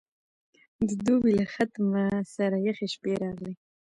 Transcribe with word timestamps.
د 0.87 0.89
دوبي 1.05 1.31
له 1.39 1.45
ختمه 1.53 2.03
سره 2.35 2.57
یخې 2.67 2.87
شپې 2.93 3.13
راغلې. 3.23 3.53